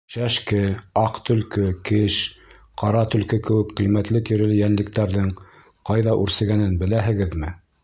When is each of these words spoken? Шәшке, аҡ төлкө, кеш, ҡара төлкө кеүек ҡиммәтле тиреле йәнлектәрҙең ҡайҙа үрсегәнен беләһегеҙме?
Шәшке, 0.13 0.59
аҡ 1.01 1.19
төлкө, 1.27 1.65
кеш, 1.89 2.15
ҡара 2.83 3.03
төлкө 3.15 3.39
кеүек 3.49 3.77
ҡиммәтле 3.81 4.23
тиреле 4.31 4.59
йәнлектәрҙең 4.63 5.31
ҡайҙа 5.91 6.19
үрсегәнен 6.25 6.77
беләһегеҙме? 6.85 7.57